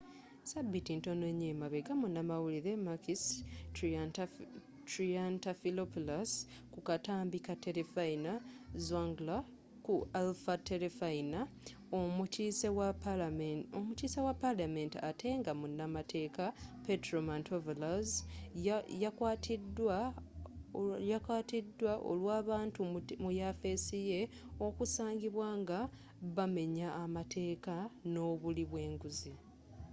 ssabiiti 0.43 0.91
ntono 0.95 1.23
emabega 1.53 1.93
munamawulire 2.01 2.71
makis 2.87 3.23
triantafylopulous 4.89 6.31
ku 6.73 6.79
katambi 6.87 7.37
ka 7.45 7.53
terefayina 7.63 8.33
zoungla” 8.85 9.37
ku 9.85 9.93
alpha 10.21 10.53
terefayina 10.67 11.39
omukiise 13.81 14.19
wa 14.25 14.33
palamenti 14.45 14.97
ate 15.09 15.27
nga 15.39 15.51
munamateeka 15.61 16.45
petros 16.85 17.23
mantouvalos 17.27 18.09
yakwatiidwa 21.11 21.93
olw’abantu 22.11 22.79
mu 23.23 23.31
yafeesi 23.41 23.97
ye 24.09 24.21
okusangibwa 24.65 25.47
nga 25.61 25.79
bamenya 26.35 26.87
amateeka 27.05 27.73
nobuli 28.13 28.63
bwenguzi 28.71 29.33